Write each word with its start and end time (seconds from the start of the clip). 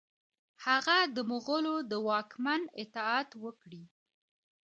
هغه 0.65 0.97
د 1.15 1.17
مغولو 1.31 1.75
د 1.91 1.93
واکمن 2.07 2.61
اطاعت 2.83 3.29
وکړي. 3.43 3.83